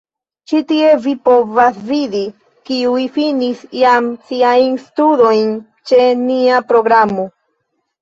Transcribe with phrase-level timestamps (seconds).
[0.51, 2.23] Ĉi tie vi povas vidi,
[2.71, 5.57] kiuj finis jam siajn studojn
[5.93, 7.33] ĉe nia programo.